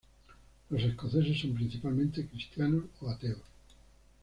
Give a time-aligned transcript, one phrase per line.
[0.71, 3.43] Los escoceses son principalmente cristianos o ateos.